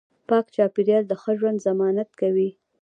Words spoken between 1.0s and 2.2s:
د ښه ژوند ضمانت